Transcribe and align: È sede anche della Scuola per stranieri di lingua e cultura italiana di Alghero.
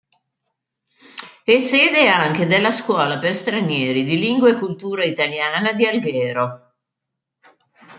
È 1.43 1.59
sede 1.59 2.09
anche 2.09 2.47
della 2.47 2.71
Scuola 2.71 3.19
per 3.19 3.35
stranieri 3.35 4.03
di 4.03 4.17
lingua 4.17 4.49
e 4.49 4.55
cultura 4.57 5.03
italiana 5.03 5.73
di 5.73 5.85
Alghero. 5.85 6.73